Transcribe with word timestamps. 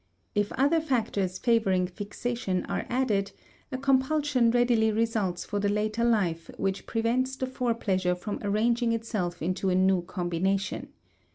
If 0.33 0.51
other 0.53 0.81
factors 0.81 1.37
favoring 1.37 1.85
fixation 1.85 2.65
are 2.65 2.87
added 2.89 3.33
a 3.71 3.77
compulsion 3.77 4.49
readily 4.49 4.91
results 4.91 5.45
for 5.45 5.59
the 5.59 5.69
later 5.69 6.03
life 6.03 6.49
which 6.57 6.87
prevents 6.87 7.35
the 7.35 7.45
fore 7.45 7.75
pleasure 7.75 8.15
from 8.15 8.39
arranging 8.41 8.93
itself 8.93 9.43
into 9.43 9.69
a 9.69 9.75
new 9.75 10.01
combination. 10.01 10.87